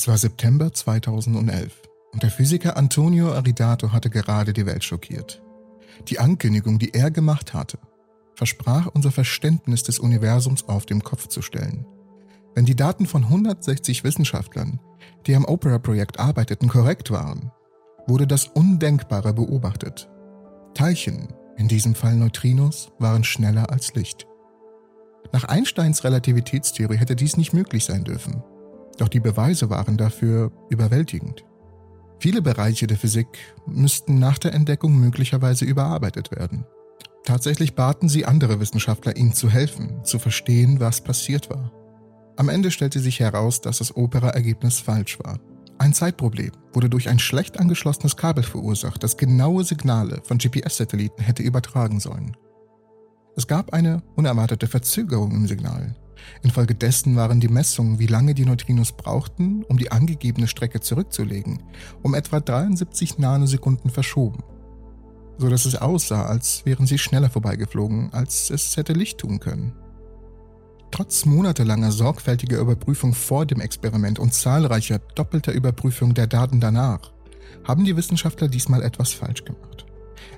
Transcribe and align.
Es 0.00 0.08
war 0.08 0.16
September 0.16 0.72
2011 0.72 1.82
und 2.14 2.22
der 2.22 2.30
Physiker 2.30 2.78
Antonio 2.78 3.34
Aridato 3.34 3.92
hatte 3.92 4.08
gerade 4.08 4.54
die 4.54 4.64
Welt 4.64 4.82
schockiert. 4.82 5.42
Die 6.08 6.18
Ankündigung, 6.18 6.78
die 6.78 6.94
er 6.94 7.10
gemacht 7.10 7.52
hatte, 7.52 7.76
versprach 8.34 8.86
unser 8.86 9.12
Verständnis 9.12 9.82
des 9.82 9.98
Universums 9.98 10.66
auf 10.70 10.86
den 10.86 11.04
Kopf 11.04 11.26
zu 11.26 11.42
stellen. 11.42 11.84
Wenn 12.54 12.64
die 12.64 12.76
Daten 12.76 13.04
von 13.04 13.24
160 13.24 14.02
Wissenschaftlern, 14.02 14.80
die 15.26 15.34
am 15.34 15.44
Opera-Projekt 15.44 16.18
arbeiteten, 16.18 16.68
korrekt 16.68 17.10
waren, 17.10 17.52
wurde 18.06 18.26
das 18.26 18.46
Undenkbare 18.46 19.34
beobachtet. 19.34 20.08
Teilchen, 20.72 21.34
in 21.58 21.68
diesem 21.68 21.94
Fall 21.94 22.16
Neutrinos, 22.16 22.90
waren 22.98 23.22
schneller 23.22 23.70
als 23.70 23.94
Licht. 23.94 24.26
Nach 25.30 25.44
Einsteins 25.44 26.04
Relativitätstheorie 26.04 26.96
hätte 26.96 27.16
dies 27.16 27.36
nicht 27.36 27.52
möglich 27.52 27.84
sein 27.84 28.04
dürfen. 28.04 28.42
Doch 29.00 29.08
die 29.08 29.20
Beweise 29.20 29.70
waren 29.70 29.96
dafür 29.96 30.52
überwältigend. 30.68 31.42
Viele 32.18 32.42
Bereiche 32.42 32.86
der 32.86 32.98
Physik 32.98 33.28
müssten 33.66 34.18
nach 34.18 34.36
der 34.36 34.52
Entdeckung 34.52 35.00
möglicherweise 35.00 35.64
überarbeitet 35.64 36.30
werden. 36.32 36.66
Tatsächlich 37.24 37.74
baten 37.74 38.10
sie 38.10 38.26
andere 38.26 38.60
Wissenschaftler, 38.60 39.16
ihnen 39.16 39.32
zu 39.32 39.48
helfen, 39.48 40.04
zu 40.04 40.18
verstehen, 40.18 40.80
was 40.80 41.00
passiert 41.00 41.48
war. 41.48 41.72
Am 42.36 42.50
Ende 42.50 42.70
stellte 42.70 43.00
sich 43.00 43.20
heraus, 43.20 43.62
dass 43.62 43.78
das 43.78 43.96
Opera-Ergebnis 43.96 44.80
falsch 44.80 45.18
war. 45.20 45.38
Ein 45.78 45.94
Zeitproblem 45.94 46.52
wurde 46.74 46.90
durch 46.90 47.08
ein 47.08 47.18
schlecht 47.18 47.58
angeschlossenes 47.58 48.18
Kabel 48.18 48.44
verursacht, 48.44 49.02
das 49.02 49.16
genaue 49.16 49.64
Signale 49.64 50.20
von 50.24 50.36
GPS-Satelliten 50.36 51.22
hätte 51.22 51.42
übertragen 51.42 52.00
sollen. 52.00 52.36
Es 53.34 53.46
gab 53.46 53.72
eine 53.72 54.02
unerwartete 54.16 54.66
Verzögerung 54.66 55.30
im 55.32 55.46
Signal. 55.46 55.96
Infolgedessen 56.42 57.16
waren 57.16 57.40
die 57.40 57.48
Messungen, 57.48 57.98
wie 57.98 58.06
lange 58.06 58.34
die 58.34 58.44
Neutrinos 58.44 58.92
brauchten, 58.92 59.64
um 59.64 59.78
die 59.78 59.92
angegebene 59.92 60.46
Strecke 60.46 60.80
zurückzulegen, 60.80 61.62
um 62.02 62.14
etwa 62.14 62.40
73 62.40 63.18
Nanosekunden 63.18 63.90
verschoben, 63.90 64.42
so 65.38 65.48
dass 65.48 65.64
es 65.64 65.76
aussah, 65.76 66.26
als 66.26 66.64
wären 66.64 66.86
sie 66.86 66.98
schneller 66.98 67.30
vorbeigeflogen, 67.30 68.12
als 68.12 68.50
es 68.50 68.76
hätte 68.76 68.92
Licht 68.92 69.18
tun 69.18 69.40
können. 69.40 69.74
Trotz 70.90 71.24
monatelanger 71.24 71.92
sorgfältiger 71.92 72.58
Überprüfung 72.58 73.14
vor 73.14 73.46
dem 73.46 73.60
Experiment 73.60 74.18
und 74.18 74.34
zahlreicher 74.34 74.98
doppelter 75.14 75.52
Überprüfung 75.52 76.14
der 76.14 76.26
Daten 76.26 76.60
danach 76.60 77.12
haben 77.64 77.84
die 77.84 77.96
Wissenschaftler 77.96 78.48
diesmal 78.48 78.82
etwas 78.82 79.12
falsch 79.12 79.44
gemacht. 79.44 79.86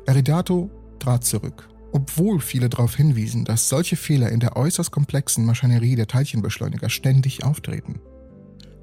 Eridato 0.06 0.70
trat 0.98 1.24
zurück, 1.24 1.68
obwohl 1.92 2.40
viele 2.40 2.68
darauf 2.68 2.96
hinwiesen, 2.96 3.44
dass 3.44 3.68
solche 3.68 3.94
Fehler 3.96 4.30
in 4.30 4.40
der 4.40 4.56
äußerst 4.56 4.90
komplexen 4.90 5.44
Maschinerie 5.44 5.94
der 5.94 6.08
Teilchenbeschleuniger 6.08 6.88
ständig 6.88 7.44
auftreten. 7.44 8.00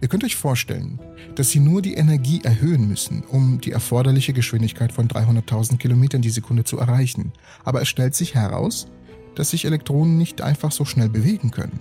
Ihr 0.00 0.08
könnt 0.08 0.24
euch 0.24 0.36
vorstellen, 0.36 0.98
dass 1.34 1.50
sie 1.50 1.60
nur 1.60 1.82
die 1.82 1.94
Energie 1.94 2.40
erhöhen 2.42 2.88
müssen, 2.88 3.22
um 3.22 3.60
die 3.60 3.72
erforderliche 3.72 4.32
Geschwindigkeit 4.32 4.92
von 4.92 5.08
300.000 5.08 5.78
Kilometern 5.78 6.22
die 6.22 6.30
Sekunde 6.30 6.64
zu 6.64 6.78
erreichen. 6.78 7.32
Aber 7.64 7.82
es 7.82 7.88
stellt 7.88 8.14
sich 8.14 8.34
heraus, 8.34 8.86
dass 9.34 9.50
sich 9.50 9.64
Elektronen 9.64 10.18
nicht 10.18 10.42
einfach 10.42 10.72
so 10.72 10.84
schnell 10.84 11.08
bewegen 11.08 11.50
können. 11.50 11.78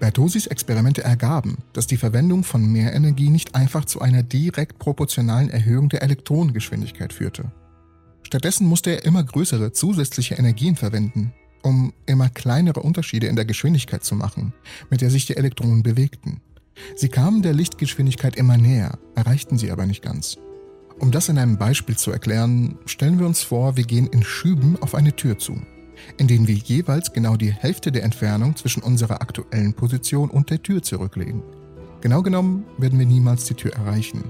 Bertosis 0.00 0.46
Experimente 0.46 1.02
ergaben, 1.02 1.58
dass 1.72 1.86
die 1.86 1.96
Verwendung 1.96 2.44
von 2.44 2.66
mehr 2.66 2.92
Energie 2.92 3.30
nicht 3.30 3.54
einfach 3.54 3.84
zu 3.84 4.00
einer 4.00 4.22
direkt 4.22 4.78
proportionalen 4.78 5.50
Erhöhung 5.50 5.88
der 5.88 6.02
Elektronengeschwindigkeit 6.02 7.12
führte. 7.12 7.52
Stattdessen 8.22 8.66
musste 8.66 8.90
er 8.90 9.04
immer 9.04 9.22
größere 9.22 9.72
zusätzliche 9.72 10.34
Energien 10.34 10.76
verwenden, 10.76 11.32
um 11.62 11.92
immer 12.06 12.28
kleinere 12.28 12.80
Unterschiede 12.80 13.28
in 13.28 13.36
der 13.36 13.44
Geschwindigkeit 13.44 14.04
zu 14.04 14.14
machen, 14.14 14.52
mit 14.90 15.00
der 15.00 15.10
sich 15.10 15.26
die 15.26 15.36
Elektronen 15.36 15.82
bewegten. 15.82 16.40
Sie 16.96 17.08
kamen 17.08 17.42
der 17.42 17.54
Lichtgeschwindigkeit 17.54 18.36
immer 18.36 18.56
näher, 18.56 18.98
erreichten 19.14 19.58
sie 19.58 19.70
aber 19.70 19.86
nicht 19.86 20.02
ganz. 20.02 20.38
Um 20.98 21.10
das 21.10 21.28
in 21.28 21.38
einem 21.38 21.58
Beispiel 21.58 21.96
zu 21.96 22.10
erklären, 22.10 22.78
stellen 22.86 23.18
wir 23.18 23.26
uns 23.26 23.42
vor, 23.42 23.76
wir 23.76 23.84
gehen 23.84 24.06
in 24.06 24.22
Schüben 24.22 24.80
auf 24.80 24.94
eine 24.94 25.14
Tür 25.14 25.38
zu 25.38 25.60
in 26.18 26.28
denen 26.28 26.48
wir 26.48 26.54
jeweils 26.54 27.12
genau 27.12 27.36
die 27.36 27.52
Hälfte 27.52 27.92
der 27.92 28.04
Entfernung 28.04 28.56
zwischen 28.56 28.82
unserer 28.82 29.20
aktuellen 29.20 29.74
Position 29.74 30.30
und 30.30 30.50
der 30.50 30.62
Tür 30.62 30.82
zurücklegen. 30.82 31.42
Genau 32.00 32.22
genommen 32.22 32.64
werden 32.78 32.98
wir 32.98 33.06
niemals 33.06 33.44
die 33.44 33.54
Tür 33.54 33.72
erreichen. 33.72 34.24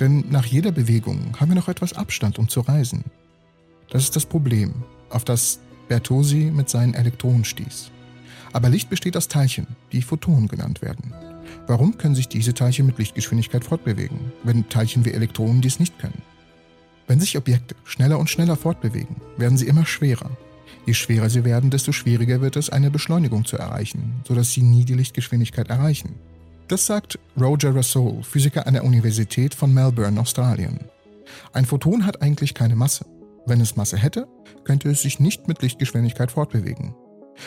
Denn 0.00 0.24
nach 0.30 0.46
jeder 0.46 0.72
Bewegung 0.72 1.36
haben 1.38 1.50
wir 1.50 1.56
noch 1.56 1.68
etwas 1.68 1.92
Abstand, 1.92 2.38
um 2.38 2.48
zu 2.48 2.60
reisen. 2.60 3.04
Das 3.90 4.04
ist 4.04 4.16
das 4.16 4.26
Problem, 4.26 4.74
auf 5.10 5.24
das 5.24 5.60
Bertozzi 5.88 6.50
mit 6.52 6.68
seinen 6.68 6.94
Elektronen 6.94 7.44
stieß. 7.44 7.90
Aber 8.52 8.68
Licht 8.68 8.90
besteht 8.90 9.16
aus 9.16 9.28
Teilchen, 9.28 9.66
die 9.92 10.02
Photonen 10.02 10.48
genannt 10.48 10.82
werden. 10.82 11.12
Warum 11.66 11.98
können 11.98 12.14
sich 12.14 12.28
diese 12.28 12.54
Teilchen 12.54 12.86
mit 12.86 12.98
Lichtgeschwindigkeit 12.98 13.64
fortbewegen, 13.64 14.18
wenn 14.42 14.68
Teilchen 14.68 15.04
wie 15.04 15.12
Elektronen 15.12 15.60
dies 15.60 15.80
nicht 15.80 15.98
können? 15.98 16.22
Wenn 17.06 17.20
sich 17.20 17.36
Objekte 17.36 17.74
schneller 17.84 18.18
und 18.18 18.30
schneller 18.30 18.56
fortbewegen, 18.56 19.16
werden 19.36 19.56
sie 19.56 19.66
immer 19.66 19.86
schwerer 19.86 20.30
Je 20.88 20.94
schwerer 20.94 21.28
sie 21.28 21.44
werden, 21.44 21.68
desto 21.68 21.92
schwieriger 21.92 22.40
wird 22.40 22.56
es, 22.56 22.70
eine 22.70 22.90
Beschleunigung 22.90 23.44
zu 23.44 23.58
erreichen, 23.58 24.22
sodass 24.26 24.52
sie 24.52 24.62
nie 24.62 24.86
die 24.86 24.94
Lichtgeschwindigkeit 24.94 25.68
erreichen. 25.68 26.14
Das 26.68 26.86
sagt 26.86 27.18
Roger 27.38 27.72
Russell, 27.72 28.22
Physiker 28.22 28.66
an 28.66 28.74
der 28.74 28.84
Universität 28.84 29.54
von 29.54 29.72
Melbourne, 29.72 30.18
Australien. 30.18 30.80
Ein 31.52 31.66
Photon 31.66 32.06
hat 32.06 32.22
eigentlich 32.22 32.54
keine 32.54 32.74
Masse. 32.74 33.04
Wenn 33.44 33.60
es 33.60 33.76
Masse 33.76 33.98
hätte, 33.98 34.28
könnte 34.64 34.88
es 34.90 35.02
sich 35.02 35.20
nicht 35.20 35.46
mit 35.46 35.60
Lichtgeschwindigkeit 35.60 36.32
fortbewegen. 36.32 36.94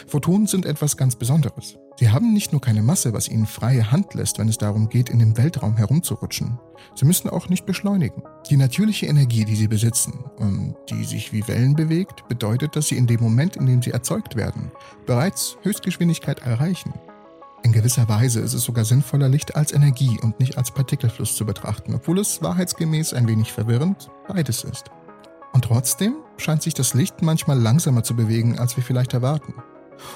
Photonen 0.07 0.47
sind 0.47 0.65
etwas 0.65 0.97
ganz 0.97 1.15
Besonderes. 1.15 1.77
Sie 1.97 2.09
haben 2.09 2.33
nicht 2.33 2.51
nur 2.51 2.61
keine 2.61 2.81
Masse, 2.81 3.13
was 3.13 3.27
ihnen 3.27 3.45
freie 3.45 3.91
Hand 3.91 4.13
lässt, 4.13 4.39
wenn 4.39 4.49
es 4.49 4.57
darum 4.57 4.89
geht, 4.89 5.09
in 5.09 5.19
dem 5.19 5.37
Weltraum 5.37 5.77
herumzurutschen. 5.77 6.59
Sie 6.95 7.05
müssen 7.05 7.29
auch 7.29 7.49
nicht 7.49 7.65
beschleunigen. 7.65 8.23
Die 8.49 8.57
natürliche 8.57 9.05
Energie, 9.05 9.45
die 9.45 9.55
sie 9.55 9.67
besitzen 9.67 10.23
und 10.37 10.75
die 10.89 11.03
sich 11.03 11.31
wie 11.31 11.47
Wellen 11.47 11.75
bewegt, 11.75 12.27
bedeutet, 12.27 12.75
dass 12.75 12.87
sie 12.87 12.97
in 12.97 13.07
dem 13.07 13.21
Moment, 13.21 13.55
in 13.55 13.65
dem 13.65 13.81
sie 13.81 13.91
erzeugt 13.91 14.35
werden, 14.35 14.71
bereits 15.05 15.57
Höchstgeschwindigkeit 15.61 16.39
erreichen. 16.39 16.93
In 17.63 17.71
gewisser 17.71 18.09
Weise 18.09 18.39
ist 18.39 18.55
es 18.55 18.63
sogar 18.63 18.85
sinnvoller, 18.85 19.29
Licht 19.29 19.55
als 19.55 19.71
Energie 19.71 20.17
und 20.21 20.39
nicht 20.39 20.57
als 20.57 20.71
Partikelfluss 20.71 21.35
zu 21.35 21.45
betrachten, 21.45 21.93
obwohl 21.93 22.17
es 22.19 22.41
wahrheitsgemäß 22.41 23.13
ein 23.13 23.27
wenig 23.27 23.51
verwirrend 23.51 24.09
beides 24.27 24.63
ist. 24.63 24.85
Und 25.53 25.65
trotzdem 25.65 26.15
scheint 26.37 26.63
sich 26.63 26.73
das 26.73 26.93
Licht 26.93 27.21
manchmal 27.21 27.59
langsamer 27.59 28.03
zu 28.03 28.15
bewegen, 28.15 28.57
als 28.57 28.77
wir 28.77 28.83
vielleicht 28.83 29.13
erwarten. 29.13 29.53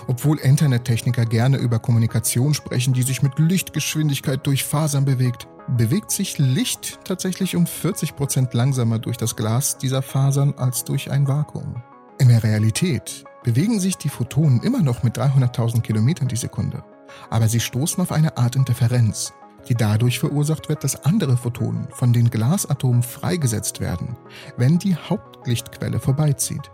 Obwohl 0.07 0.39
Internettechniker 0.39 1.25
gerne 1.25 1.57
über 1.57 1.79
Kommunikation 1.79 2.53
sprechen, 2.53 2.93
die 2.93 3.03
sich 3.03 3.21
mit 3.21 3.39
Lichtgeschwindigkeit 3.39 4.45
durch 4.45 4.63
Fasern 4.63 5.05
bewegt, 5.05 5.47
bewegt 5.67 6.11
sich 6.11 6.37
Licht 6.37 6.99
tatsächlich 7.05 7.55
um 7.55 7.65
40% 7.65 8.55
langsamer 8.55 8.99
durch 8.99 9.17
das 9.17 9.35
Glas 9.35 9.77
dieser 9.77 10.01
Fasern 10.01 10.53
als 10.57 10.83
durch 10.83 11.11
ein 11.11 11.27
Vakuum. 11.27 11.81
In 12.19 12.29
der 12.29 12.43
Realität 12.43 13.23
bewegen 13.43 13.79
sich 13.79 13.97
die 13.97 14.09
Photonen 14.09 14.61
immer 14.63 14.81
noch 14.81 15.03
mit 15.03 15.17
300.000 15.17 15.81
Kilometern 15.81 16.27
die 16.27 16.35
Sekunde, 16.35 16.83
aber 17.29 17.47
sie 17.47 17.59
stoßen 17.59 18.01
auf 18.01 18.11
eine 18.11 18.37
Art 18.37 18.55
Interferenz, 18.55 19.33
die 19.67 19.75
dadurch 19.75 20.19
verursacht 20.19 20.69
wird, 20.69 20.83
dass 20.83 21.03
andere 21.03 21.37
Photonen 21.37 21.87
von 21.91 22.13
den 22.13 22.29
Glasatomen 22.29 23.03
freigesetzt 23.03 23.79
werden, 23.79 24.17
wenn 24.57 24.79
die 24.79 24.95
Hauptlichtquelle 24.95 25.99
vorbeizieht. 25.99 26.71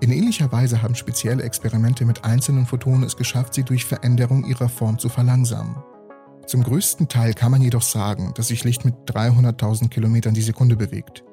In 0.00 0.12
ähnlicher 0.12 0.50
Weise 0.52 0.82
haben 0.82 0.94
spezielle 0.94 1.42
Experimente 1.42 2.04
mit 2.04 2.24
einzelnen 2.24 2.66
Photonen 2.66 3.02
es 3.02 3.16
geschafft, 3.16 3.54
sie 3.54 3.62
durch 3.62 3.84
Veränderung 3.84 4.44
ihrer 4.44 4.68
Form 4.68 4.98
zu 4.98 5.08
verlangsamen. 5.08 5.76
Zum 6.46 6.62
größten 6.62 7.08
Teil 7.08 7.34
kann 7.34 7.50
man 7.50 7.62
jedoch 7.62 7.82
sagen, 7.82 8.32
dass 8.34 8.48
sich 8.48 8.62
Licht 8.64 8.84
mit 8.84 8.94
300.000 9.06 9.88
Kilometern 9.88 10.34
die 10.34 10.42
Sekunde 10.42 10.76
bewegt. 10.76 11.24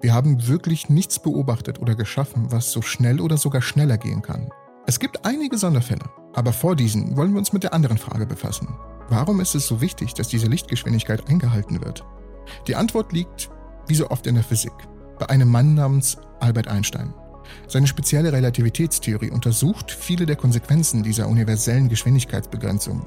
Wir 0.00 0.14
haben 0.14 0.46
wirklich 0.46 0.88
nichts 0.88 1.18
beobachtet 1.18 1.80
oder 1.80 1.94
geschaffen, 1.94 2.50
was 2.50 2.70
so 2.70 2.82
schnell 2.82 3.20
oder 3.20 3.36
sogar 3.36 3.62
schneller 3.62 3.98
gehen 3.98 4.22
kann. 4.22 4.50
Es 4.86 4.98
gibt 4.98 5.24
einige 5.24 5.58
Sonderfälle, 5.58 6.04
aber 6.34 6.52
vor 6.52 6.76
diesen 6.76 7.16
wollen 7.16 7.32
wir 7.32 7.38
uns 7.38 7.52
mit 7.52 7.64
der 7.64 7.74
anderen 7.74 7.98
Frage 7.98 8.26
befassen. 8.26 8.68
Warum 9.08 9.40
ist 9.40 9.54
es 9.54 9.66
so 9.66 9.80
wichtig, 9.80 10.14
dass 10.14 10.28
diese 10.28 10.46
Lichtgeschwindigkeit 10.46 11.28
eingehalten 11.28 11.84
wird? 11.84 12.04
Die 12.66 12.76
Antwort 12.76 13.12
liegt, 13.12 13.50
wie 13.88 13.94
so 13.94 14.08
oft 14.10 14.26
in 14.26 14.36
der 14.36 14.44
Physik, 14.44 14.72
bei 15.18 15.28
einem 15.28 15.48
Mann 15.48 15.74
namens 15.74 16.16
Albert 16.38 16.68
Einstein. 16.68 17.12
Seine 17.68 17.86
spezielle 17.86 18.32
Relativitätstheorie 18.32 19.30
untersucht 19.30 19.90
viele 19.90 20.26
der 20.26 20.36
Konsequenzen 20.36 21.02
dieser 21.02 21.28
universellen 21.28 21.88
Geschwindigkeitsbegrenzung. 21.88 23.06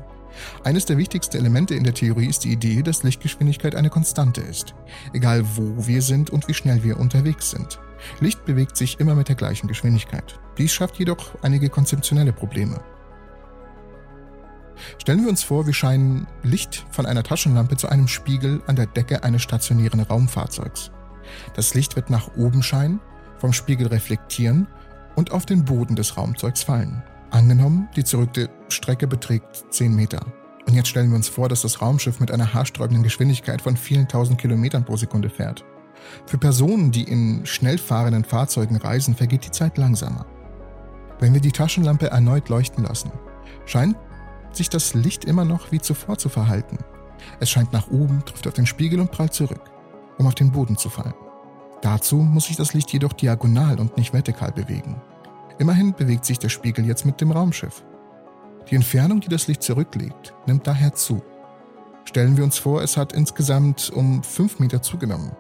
Eines 0.63 0.86
der 0.86 0.98
wichtigsten 0.98 1.38
Elemente 1.38 1.75
in 1.75 1.84
der 1.84 1.94
Theorie 1.94 2.28
ist 2.28 2.44
die 2.44 2.51
Idee, 2.51 2.81
dass 2.81 3.04
Lichtgeschwindigkeit 3.04 3.75
eine 3.75 3.90
Konstante 3.90 4.42
ist, 4.42 4.74
egal 5.13 5.44
wo 5.56 5.88
wir 5.88 6.01
sind 6.01 6.30
und 6.30 6.48
wie 6.48 6.54
schnell 6.54 6.84
wir 6.84 7.00
unterwegs 7.00 7.51
sind. 7.51 7.80
Licht 8.19 8.44
bewegt 8.45 8.75
sich 8.75 9.00
immer 9.00 9.16
mit 9.16 9.30
der 9.30 9.36
gleichen 9.36 9.68
Geschwindigkeit. 9.68 10.40
Dies 10.57 10.74
schafft 10.74 10.98
jedoch 10.98 11.36
einige 11.42 11.69
konzeptionelle 11.69 12.34
Probleme. 12.34 12.81
Stellen 14.98 15.22
wir 15.22 15.30
uns 15.30 15.44
vor, 15.44 15.66
wir 15.66 15.74
scheinen 15.74 16.28
Licht 16.42 16.86
von 16.92 17.06
einer 17.06 17.24
Taschenlampe 17.24 17.78
zu 17.78 17.88
einem 17.88 18.07
Spiegel 18.07 18.62
an 18.68 18.75
der 18.75 18.88
Decke 18.88 19.24
eines 19.24 19.42
stationären 19.42 20.01
Raumfahrzeugs. 20.01 20.92
Das 21.56 21.74
Licht 21.74 21.96
wird 21.96 22.10
nach 22.10 22.36
oben 22.36 22.63
scheinen 22.63 23.00
vom 23.44 23.51
Spiegel 23.51 23.88
reflektieren 23.88 24.68
und 25.16 25.34
auf 25.34 25.45
den 25.45 25.66
Boden 25.66 25.98
des 25.98 26.16
Raumzeugs 26.16 26.63
fallen. 26.63 27.04
Angenommen, 27.30 27.90
die 27.94 28.06
zurückte 28.06 28.50
Strecke 28.69 29.06
beträgt 29.06 29.66
10 29.69 29.94
Meter. 29.94 30.25
Und 30.66 30.75
jetzt 30.75 30.88
stellen 30.88 31.10
wir 31.10 31.18
uns 31.18 31.28
vor, 31.28 31.50
dass 31.50 31.63
das 31.63 31.81
Raumschiff 31.81 32.22
mit 32.22 32.31
einer 32.31 32.54
haarsträubenden 32.54 33.04
Geschwindigkeit 33.04 33.62
von 33.62 33.75
vielen 33.75 34.07
tausend 34.07 34.40
Kilometern 34.40 34.86
pro 34.86 34.95
Sekunde 34.95 35.30
fährt. 35.30 35.66
Für 36.25 36.38
Personen, 36.38 36.92
die 36.92 37.04
in 37.04 37.45
schnell 37.45 37.78
fahrenden 37.78 38.24
Fahrzeugen 38.24 38.78
reisen, 38.78 39.13
vergeht 39.13 39.44
die 39.44 39.51
Zeit 39.51 39.78
langsamer. 39.78 40.25
Wenn 41.19 41.34
wir 41.34 41.42
die 41.42 41.51
Taschenlampe 41.51 42.12
erneut 42.12 42.48
leuchten 42.48 42.86
lassen, 42.86 43.12
scheint 43.66 43.98
sich 44.54 44.69
das 44.69 44.94
Licht 44.94 45.25
immer 45.25 45.44
noch 45.44 45.74
wie 45.74 45.81
zuvor 45.81 46.18
zu 46.18 46.30
verhalten. 46.30 46.78
Es 47.42 47.50
scheint 47.50 47.74
nach 47.74 47.92
oben, 47.92 48.24
trifft 48.24 48.48
auf 48.48 48.54
den 48.54 48.66
Spiegel 48.66 49.01
und 49.01 49.12
prallt 49.12 49.34
zurück, 49.34 49.69
um 50.18 50.28
auf 50.28 50.36
den 50.36 50.54
Boden 50.54 50.78
zu 50.78 50.89
fallen. 50.89 51.13
Dazu 51.84 52.16
muss 52.16 52.46
sich 52.46 52.56
das 52.56 52.74
Licht 52.74 52.94
jedoch 52.94 53.12
diagonal 53.12 53.78
und 53.78 53.98
nicht 53.98 54.14
vertikal 54.14 54.54
bewegen. 54.54 55.02
Immerhin 55.60 55.94
bewegt 55.94 56.24
sich 56.24 56.40
der 56.40 56.48
Spiegel 56.48 56.86
jetzt 56.86 57.06
mit 57.06 57.20
dem 57.20 57.32
Raumschiff. 57.32 57.84
Die 58.72 58.76
Entfernung, 58.76 59.20
die 59.20 59.28
das 59.28 59.48
Licht 59.48 59.62
zurücklegt, 59.62 60.34
nimmt 60.48 60.66
daher 60.66 60.94
zu. 60.94 61.22
Stellen 62.06 62.38
wir 62.38 62.46
uns 62.46 62.58
vor, 62.58 62.82
es 62.82 62.96
hat 62.96 63.12
insgesamt 63.12 63.90
um 63.90 64.24
5 64.24 64.60
Meter 64.60 64.82
zugenommen. 64.82 65.34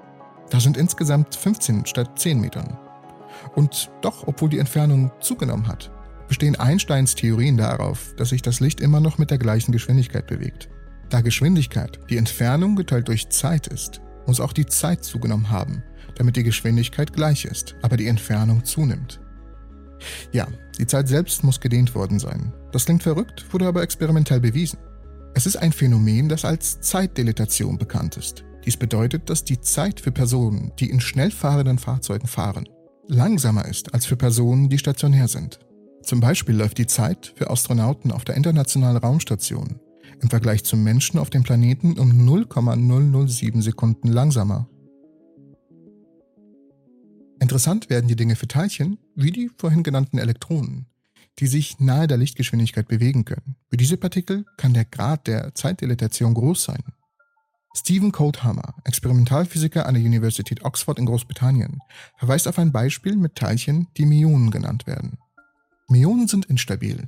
Da 0.49 0.59
sind 0.59 0.75
insgesamt 0.75 1.33
15 1.33 1.85
statt 1.85 2.19
10 2.19 2.41
Metern. 2.41 2.77
Und 3.55 3.89
doch, 4.01 4.27
obwohl 4.27 4.49
die 4.49 4.59
Entfernung 4.59 5.11
zugenommen 5.21 5.69
hat, 5.69 5.91
bestehen 6.27 6.57
Einsteins 6.57 7.15
Theorien 7.15 7.55
darauf, 7.55 8.13
dass 8.17 8.29
sich 8.29 8.41
das 8.41 8.59
Licht 8.59 8.81
immer 8.81 8.99
noch 8.99 9.17
mit 9.17 9.31
der 9.31 9.37
gleichen 9.37 9.71
Geschwindigkeit 9.71 10.27
bewegt. 10.27 10.69
Da 11.09 11.21
Geschwindigkeit 11.21 12.01
die 12.09 12.17
Entfernung 12.17 12.75
geteilt 12.75 13.07
durch 13.07 13.29
Zeit 13.29 13.67
ist, 13.67 14.01
muss 14.27 14.41
auch 14.41 14.53
die 14.53 14.65
Zeit 14.65 15.05
zugenommen 15.05 15.49
haben, 15.49 15.83
damit 16.15 16.35
die 16.35 16.43
Geschwindigkeit 16.43 17.13
gleich 17.13 17.45
ist, 17.45 17.75
aber 17.81 17.97
die 17.97 18.07
Entfernung 18.07 18.63
zunimmt. 18.63 19.19
Ja, 20.31 20.47
die 20.77 20.87
Zeit 20.87 21.07
selbst 21.07 21.43
muss 21.43 21.59
gedehnt 21.59 21.95
worden 21.95 22.19
sein. 22.19 22.53
Das 22.71 22.85
klingt 22.85 23.03
verrückt, 23.03 23.45
wurde 23.51 23.67
aber 23.67 23.83
experimentell 23.83 24.39
bewiesen. 24.39 24.79
Es 25.33 25.45
ist 25.45 25.55
ein 25.55 25.71
Phänomen, 25.71 26.29
das 26.29 26.45
als 26.45 26.81
Zeitdilatation 26.81 27.77
bekannt 27.77 28.17
ist. 28.17 28.43
Dies 28.65 28.77
bedeutet, 28.77 29.29
dass 29.29 29.43
die 29.43 29.59
Zeit 29.59 29.99
für 29.99 30.11
Personen, 30.11 30.71
die 30.79 30.89
in 30.89 31.01
schnell 31.01 31.31
fahrenden 31.31 31.79
Fahrzeugen 31.79 32.27
fahren, 32.27 32.67
langsamer 33.07 33.65
ist 33.65 33.93
als 33.93 34.05
für 34.05 34.15
Personen, 34.15 34.69
die 34.69 34.77
stationär 34.77 35.27
sind. 35.27 35.59
Zum 36.03 36.19
Beispiel 36.19 36.55
läuft 36.55 36.77
die 36.77 36.87
Zeit 36.87 37.33
für 37.35 37.49
Astronauten 37.49 38.11
auf 38.11 38.25
der 38.25 38.35
Internationalen 38.35 38.97
Raumstation 38.97 39.79
im 40.23 40.29
Vergleich 40.29 40.63
zum 40.63 40.83
Menschen 40.83 41.19
auf 41.19 41.29
dem 41.29 41.43
Planeten 41.43 41.99
um 41.99 42.25
0,007 42.25 43.61
Sekunden 43.61 44.07
langsamer. 44.07 44.67
Interessant 47.53 47.91
werden 47.91 48.07
die 48.07 48.15
Dinge 48.15 48.35
für 48.35 48.47
Teilchen, 48.47 48.97
wie 49.13 49.29
die 49.29 49.51
vorhin 49.55 49.83
genannten 49.83 50.17
Elektronen, 50.17 50.87
die 51.37 51.45
sich 51.45 51.79
nahe 51.79 52.07
der 52.07 52.17
Lichtgeschwindigkeit 52.17 52.87
bewegen 52.87 53.25
können. 53.25 53.57
Für 53.69 53.77
diese 53.77 53.95
Partikel 53.95 54.43
kann 54.57 54.73
der 54.73 54.85
Grad 54.85 55.27
der 55.27 55.53
Zeitdilatation 55.53 56.33
groß 56.33 56.63
sein. 56.63 56.81
Stephen 57.75 58.11
Coldhammer, 58.11 58.73
Experimentalphysiker 58.85 59.85
an 59.85 59.93
der 59.93 60.01
University 60.01 60.55
Oxford 60.63 60.97
in 60.97 61.05
Großbritannien, 61.05 61.77
verweist 62.17 62.47
auf 62.47 62.57
ein 62.57 62.71
Beispiel 62.71 63.15
mit 63.17 63.35
Teilchen, 63.35 63.87
die 63.97 64.07
Myonen 64.07 64.49
genannt 64.49 64.87
werden. 64.87 65.19
Myonen 65.89 66.27
sind 66.27 66.45
instabil. 66.45 67.07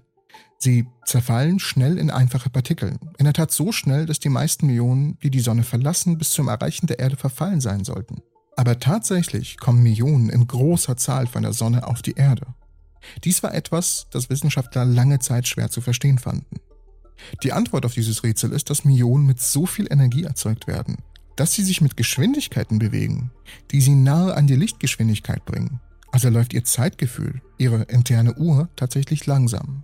Sie 0.59 0.85
zerfallen 1.07 1.57
schnell 1.57 1.97
in 1.97 2.11
einfache 2.11 2.51
Partikel. 2.51 2.99
In 3.17 3.25
der 3.25 3.33
Tat 3.33 3.51
so 3.51 3.71
schnell, 3.71 4.05
dass 4.05 4.19
die 4.19 4.29
meisten 4.29 4.67
Myonen, 4.67 5.17
die 5.23 5.31
die 5.31 5.39
Sonne 5.39 5.63
verlassen, 5.63 6.19
bis 6.19 6.29
zum 6.29 6.49
Erreichen 6.49 6.85
der 6.85 6.99
Erde 6.99 7.17
verfallen 7.17 7.61
sein 7.61 7.83
sollten. 7.83 8.21
Aber 8.55 8.79
tatsächlich 8.79 9.57
kommen 9.57 9.83
Millionen 9.83 10.29
in 10.29 10.47
großer 10.47 10.97
Zahl 10.97 11.27
von 11.27 11.43
der 11.43 11.53
Sonne 11.53 11.87
auf 11.87 12.01
die 12.01 12.13
Erde. 12.13 12.47
Dies 13.23 13.43
war 13.43 13.53
etwas, 13.53 14.07
das 14.11 14.29
Wissenschaftler 14.29 14.85
lange 14.85 15.19
Zeit 15.19 15.47
schwer 15.47 15.69
zu 15.69 15.81
verstehen 15.81 16.17
fanden. 16.17 16.57
Die 17.43 17.53
Antwort 17.53 17.85
auf 17.85 17.93
dieses 17.93 18.23
Rätsel 18.23 18.51
ist, 18.51 18.69
dass 18.69 18.85
Millionen 18.85 19.25
mit 19.25 19.39
so 19.39 19.65
viel 19.65 19.91
Energie 19.91 20.23
erzeugt 20.23 20.67
werden, 20.67 20.97
dass 21.35 21.53
sie 21.53 21.63
sich 21.63 21.81
mit 21.81 21.97
Geschwindigkeiten 21.97 22.79
bewegen, 22.79 23.31
die 23.71 23.81
sie 23.81 23.95
nahe 23.95 24.35
an 24.35 24.47
die 24.47 24.55
Lichtgeschwindigkeit 24.55 25.45
bringen. 25.45 25.79
Also 26.11 26.29
läuft 26.29 26.53
ihr 26.53 26.63
Zeitgefühl, 26.63 27.41
ihre 27.57 27.83
interne 27.83 28.35
Uhr 28.35 28.69
tatsächlich 28.75 29.25
langsam. 29.25 29.83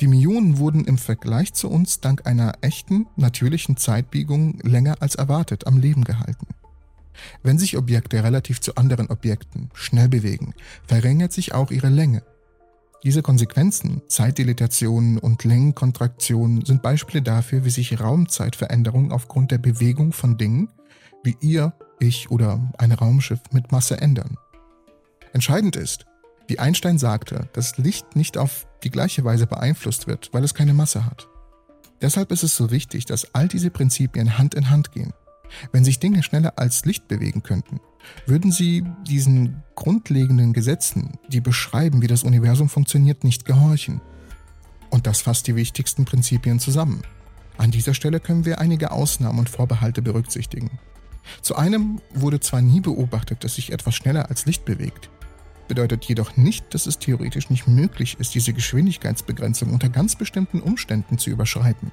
Die 0.00 0.06
Millionen 0.06 0.58
wurden 0.58 0.84
im 0.84 0.98
Vergleich 0.98 1.52
zu 1.52 1.70
uns 1.70 2.00
dank 2.00 2.26
einer 2.26 2.54
echten, 2.62 3.06
natürlichen 3.16 3.76
Zeitbiegung 3.76 4.58
länger 4.62 4.96
als 5.00 5.14
erwartet 5.14 5.66
am 5.66 5.78
Leben 5.78 6.04
gehalten. 6.04 6.46
Wenn 7.42 7.58
sich 7.58 7.76
Objekte 7.76 8.22
relativ 8.22 8.60
zu 8.60 8.74
anderen 8.76 9.08
Objekten 9.08 9.70
schnell 9.74 10.08
bewegen, 10.08 10.54
verringert 10.86 11.32
sich 11.32 11.54
auch 11.54 11.70
ihre 11.70 11.88
Länge. 11.88 12.22
Diese 13.02 13.22
Konsequenzen, 13.22 14.02
Zeitdilatationen 14.08 15.18
und 15.18 15.44
Längenkontraktionen 15.44 16.64
sind 16.64 16.82
Beispiele 16.82 17.22
dafür, 17.22 17.64
wie 17.64 17.70
sich 17.70 17.98
Raumzeitveränderungen 17.98 19.10
aufgrund 19.10 19.50
der 19.50 19.58
Bewegung 19.58 20.12
von 20.12 20.36
Dingen 20.36 20.68
wie 21.22 21.36
ihr, 21.40 21.72
ich 21.98 22.30
oder 22.30 22.60
ein 22.78 22.92
Raumschiff 22.92 23.40
mit 23.52 23.72
Masse 23.72 24.00
ändern. 24.00 24.36
Entscheidend 25.32 25.76
ist, 25.76 26.06
wie 26.48 26.58
Einstein 26.58 26.98
sagte, 26.98 27.48
dass 27.52 27.78
Licht 27.78 28.16
nicht 28.16 28.38
auf 28.38 28.66
die 28.82 28.90
gleiche 28.90 29.24
Weise 29.24 29.46
beeinflusst 29.46 30.06
wird, 30.06 30.30
weil 30.32 30.42
es 30.42 30.54
keine 30.54 30.74
Masse 30.74 31.04
hat. 31.04 31.28
Deshalb 32.00 32.32
ist 32.32 32.42
es 32.42 32.56
so 32.56 32.70
wichtig, 32.70 33.04
dass 33.04 33.34
all 33.34 33.48
diese 33.48 33.70
Prinzipien 33.70 34.38
Hand 34.38 34.54
in 34.54 34.70
Hand 34.70 34.92
gehen. 34.92 35.12
Wenn 35.72 35.84
sich 35.84 35.98
Dinge 35.98 36.22
schneller 36.22 36.54
als 36.56 36.84
Licht 36.84 37.08
bewegen 37.08 37.42
könnten, 37.42 37.80
würden 38.26 38.50
sie 38.50 38.84
diesen 39.06 39.62
grundlegenden 39.74 40.52
Gesetzen, 40.52 41.18
die 41.28 41.40
beschreiben, 41.40 42.02
wie 42.02 42.06
das 42.06 42.22
Universum 42.22 42.68
funktioniert, 42.68 43.24
nicht 43.24 43.44
gehorchen. 43.44 44.00
Und 44.90 45.06
das 45.06 45.20
fasst 45.22 45.46
die 45.46 45.56
wichtigsten 45.56 46.04
Prinzipien 46.04 46.58
zusammen. 46.58 47.02
An 47.58 47.70
dieser 47.70 47.94
Stelle 47.94 48.20
können 48.20 48.44
wir 48.44 48.58
einige 48.58 48.90
Ausnahmen 48.90 49.38
und 49.38 49.50
Vorbehalte 49.50 50.02
berücksichtigen. 50.02 50.78
Zu 51.42 51.56
einem 51.56 52.00
wurde 52.14 52.40
zwar 52.40 52.62
nie 52.62 52.80
beobachtet, 52.80 53.44
dass 53.44 53.56
sich 53.56 53.72
etwas 53.72 53.94
schneller 53.94 54.30
als 54.30 54.46
Licht 54.46 54.64
bewegt, 54.64 55.10
bedeutet 55.68 56.04
jedoch 56.04 56.36
nicht, 56.36 56.74
dass 56.74 56.86
es 56.86 56.98
theoretisch 56.98 57.50
nicht 57.50 57.68
möglich 57.68 58.16
ist, 58.18 58.34
diese 58.34 58.52
Geschwindigkeitsbegrenzung 58.52 59.72
unter 59.72 59.88
ganz 59.88 60.16
bestimmten 60.16 60.60
Umständen 60.60 61.18
zu 61.18 61.30
überschreiten. 61.30 61.92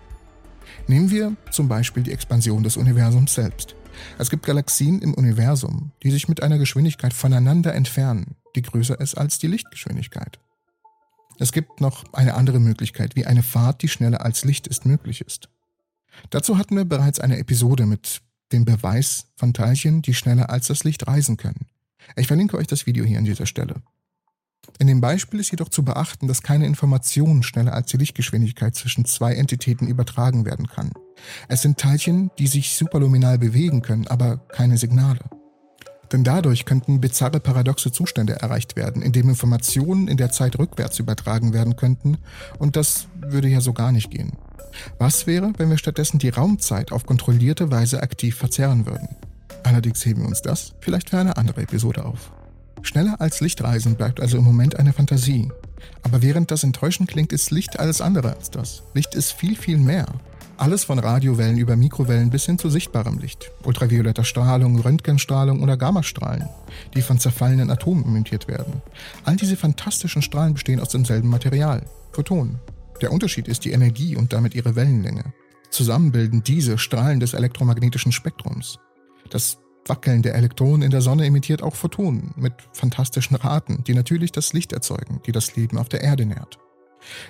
Nehmen 0.88 1.12
wir 1.12 1.36
zum 1.52 1.68
Beispiel 1.68 2.04
die 2.04 2.12
Expansion 2.12 2.64
des 2.64 2.78
Universums 2.78 3.34
selbst. 3.34 3.76
Es 4.18 4.30
gibt 4.30 4.46
Galaxien 4.46 5.02
im 5.02 5.14
Universum, 5.14 5.92
die 6.04 6.12
sich 6.12 6.28
mit 6.28 6.44
einer 6.44 6.58
Geschwindigkeit 6.58 7.14
voneinander 7.14 7.74
entfernen, 7.74 8.36
die 8.56 8.62
größer 8.62 9.00
ist 9.00 9.16
als 9.16 9.40
die 9.40 9.48
Lichtgeschwindigkeit. 9.48 10.40
Es 11.40 11.52
gibt 11.52 11.82
noch 11.82 12.14
eine 12.14 12.34
andere 12.34 12.60
Möglichkeit, 12.60 13.16
wie 13.16 13.26
eine 13.26 13.44
Fahrt, 13.44 13.82
die 13.82 13.88
schneller 13.88 14.26
als 14.26 14.44
Licht 14.44 14.68
ist, 14.68 14.86
möglich 14.86 15.22
ist. 15.22 15.50
Dazu 16.30 16.58
hatten 16.58 16.76
wir 16.76 16.86
bereits 16.86 17.20
eine 17.20 17.38
Episode 17.38 17.86
mit 17.86 18.22
dem 18.52 18.66
Beweis 18.66 19.28
von 19.36 19.54
Teilchen, 19.54 20.02
die 20.02 20.14
schneller 20.14 20.50
als 20.50 20.68
das 20.68 20.84
Licht 20.84 21.06
reisen 21.06 21.38
können. 21.38 21.68
Ich 22.16 22.28
verlinke 22.28 22.58
euch 22.58 22.68
das 22.68 22.86
Video 22.86 23.06
hier 23.06 23.20
an 23.20 23.26
dieser 23.26 23.46
Stelle. 23.46 23.82
In 24.80 24.88
dem 24.88 25.02
Beispiel 25.02 25.40
ist 25.40 25.50
jedoch 25.50 25.70
zu 25.70 25.84
beachten, 25.84 26.28
dass 26.28 26.44
keine 26.44 26.68
Information 26.68 27.42
schneller 27.42 27.74
als 27.74 27.90
die 27.90 27.98
Lichtgeschwindigkeit 27.98 28.76
zwischen 28.76 29.06
zwei 29.06 29.34
Entitäten 29.34 29.88
übertragen 29.88 30.46
werden 30.46 30.68
kann. 30.68 30.92
Es 31.48 31.64
sind 31.64 31.80
Teilchen, 31.80 32.30
die 32.38 32.48
sich 32.48 32.76
superluminal 32.76 33.40
bewegen 33.40 33.82
können, 33.82 34.08
aber 34.08 34.38
keine 34.38 34.78
Signale. 34.78 35.20
Denn 36.12 36.24
dadurch 36.24 36.66
könnten 36.66 37.02
bizarre 37.02 37.40
paradoxe 37.40 37.92
Zustände 37.92 38.40
erreicht 38.40 38.76
werden, 38.76 39.02
in 39.02 39.12
denen 39.12 39.30
Informationen 39.30 40.08
in 40.08 40.18
der 40.18 40.32
Zeit 40.32 40.58
rückwärts 40.58 41.00
übertragen 41.00 41.54
werden 41.54 41.76
könnten, 41.76 42.18
und 42.60 42.76
das 42.76 43.08
würde 43.20 43.48
ja 43.48 43.62
so 43.62 43.74
gar 43.74 43.92
nicht 43.92 44.12
gehen. 44.12 44.38
Was 45.00 45.28
wäre, 45.28 45.54
wenn 45.58 45.70
wir 45.70 45.78
stattdessen 45.78 46.20
die 46.20 46.30
Raumzeit 46.30 46.92
auf 46.92 47.06
kontrollierte 47.06 47.72
Weise 47.72 48.02
aktiv 48.02 48.38
verzerren 48.38 48.86
würden? 48.86 49.10
Allerdings 49.64 50.06
heben 50.06 50.22
wir 50.22 50.28
uns 50.28 50.42
das 50.42 50.76
vielleicht 50.82 51.10
für 51.10 51.18
eine 51.18 51.36
andere 51.36 51.62
Episode 51.62 52.06
auf. 52.06 52.32
Schneller 52.88 53.20
als 53.20 53.41
Lichtreisen 53.41 53.96
bleibt 53.96 54.22
also 54.22 54.38
im 54.38 54.46
Moment 54.46 54.79
eine 54.79 54.94
Fantasie. 54.94 55.51
Aber 56.03 56.22
während 56.22 56.51
das 56.51 56.63
enttäuschend 56.63 57.10
klingt, 57.10 57.34
ist 57.34 57.51
Licht 57.51 57.79
alles 57.79 58.00
andere 58.00 58.34
als 58.36 58.50
das. 58.50 58.84
Licht 58.94 59.13
ist 59.13 59.34
viel, 59.34 59.58
viel 59.58 59.77
mehr. 59.77 60.06
Alles 60.56 60.86
von 60.86 60.98
Radiowellen 60.98 61.58
über 61.58 61.75
Mikrowellen 61.75 62.29
bis 62.29 62.46
hin 62.46 62.58
zu 62.58 62.70
sichtbarem 62.70 63.20
Licht, 63.20 63.51
ultravioletter 63.63 64.24
Strahlung, 64.24 64.79
Röntgenstrahlung 64.79 65.62
oder 65.62 65.75
Gammastrahlen, 65.75 66.48
die 66.96 67.01
von 67.01 67.20
zerfallenen 67.20 67.70
Atomen 67.70 68.06
emittiert 68.06 68.48
werden. 68.48 68.82
All 69.25 69.36
diese 69.36 69.58
fantastischen 69.58 70.22
Strahlen 70.22 70.53
bestehen 70.53 70.79
aus 70.79 70.89
demselben 70.89 71.29
Material, 71.29 71.86
Photonen. 72.13 72.58
Der 73.01 73.12
Unterschied 73.12 73.50
ist 73.50 73.65
die 73.65 73.72
Energie 73.72 74.15
und 74.15 74.32
damit 74.32 74.56
ihre 74.56 74.75
Wellenlänge. 74.75 75.34
Zusammen 75.70 76.13
bilden 76.13 76.41
diese 76.41 76.77
Strahlen 76.77 77.20
des 77.20 77.34
elektromagnetischen 77.34 78.13
Spektrums. 78.13 78.79
Das 79.29 79.60
Wackeln 79.89 80.22
der 80.22 80.36
Elektronen 80.36 80.82
in 80.82 80.91
der 80.91 81.01
Sonne 81.01 81.25
emittiert 81.25 81.62
auch 81.62 81.75
Photonen 81.75 82.34
mit 82.36 82.53
fantastischen 82.74 83.36
Raten, 83.36 83.84
die 83.86 83.94
natürlich 83.94 84.32
das 84.32 84.53
Licht 84.53 84.74
erzeugen, 84.74 85.22
die 85.25 85.32
das 85.32 85.56
Leben 85.56 85.77
auf 85.77 85.89
der 85.89 86.01
Erde 86.01 86.25
nährt. 86.25 86.60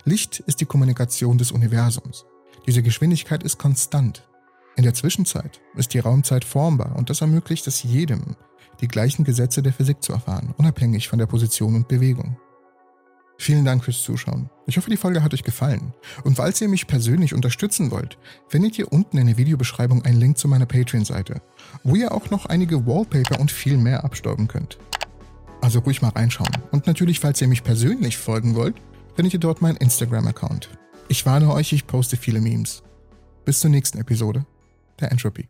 Licht 0.06 0.40
ist 0.40 0.62
die 0.62 0.66
Kommunikation 0.66 1.38
des 1.38 1.52
Universums. 1.52 2.26
Diese 2.66 2.84
Geschwindigkeit 2.84 3.44
ist 3.44 3.58
konstant. 3.58 4.28
In 4.76 4.84
der 4.84 4.94
Zwischenzeit 4.94 5.62
ist 5.76 5.94
die 5.94 6.00
Raumzeit 6.00 6.44
formbar 6.44 6.96
und 6.96 7.10
das 7.10 7.22
ermöglicht 7.22 7.66
es 7.68 7.84
jedem, 7.84 8.36
die 8.82 8.88
gleichen 8.88 9.24
Gesetze 9.24 9.64
der 9.64 9.74
Physik 9.74 10.04
zu 10.04 10.14
erfahren, 10.14 10.54
unabhängig 10.58 11.08
von 11.08 11.20
der 11.20 11.26
Position 11.26 11.76
und 11.76 11.88
Bewegung. 11.88 12.38
Vielen 13.40 13.66
Dank 13.66 13.84
fürs 13.84 14.02
Zuschauen. 14.02 14.50
Ich 14.66 14.78
hoffe, 14.78 14.90
die 14.90 14.98
Folge 14.98 15.24
hat 15.24 15.34
euch 15.34 15.44
gefallen. 15.44 15.94
Und 16.24 16.36
falls 16.36 16.60
ihr 16.60 16.68
mich 16.68 16.88
persönlich 16.88 17.34
unterstützen 17.34 17.92
wollt, 17.92 18.18
findet 18.48 18.78
ihr 18.80 18.92
unten 18.92 19.18
in 19.18 19.28
der 19.28 19.38
Videobeschreibung 19.38 20.04
einen 20.04 20.20
Link 20.20 20.38
zu 20.38 20.48
meiner 20.48 20.66
Patreon-Seite, 20.66 21.42
wo 21.84 21.96
ihr 21.96 22.12
auch 22.14 22.30
noch 22.30 22.48
einige 22.48 22.86
Wallpaper 22.86 23.40
und 23.40 23.52
viel 23.52 23.78
mehr 23.78 24.04
abstauben 24.04 24.48
könnt. 24.48 24.80
Also 25.62 25.80
ruhig 25.80 26.02
mal 26.02 26.10
reinschauen. 26.10 26.52
Und 26.72 26.88
natürlich, 26.88 27.20
falls 27.20 27.42
ihr 27.42 27.48
mich 27.48 27.64
persönlich 27.64 28.18
folgen 28.18 28.56
wollt, 28.56 28.76
findet 29.16 29.34
ihr 29.34 29.40
dort 29.40 29.62
meinen 29.62 29.78
Instagram-Account. 29.78 30.70
Ich 31.08 31.26
warne 31.26 31.52
euch, 31.52 31.74
ich 31.74 31.88
poste 31.88 32.18
viele 32.18 32.42
Memes. 32.42 32.84
Bis 33.46 33.60
zur 33.60 33.70
nächsten 33.70 34.00
Episode 34.00 34.46
der 35.00 35.12
Entropy. 35.12 35.48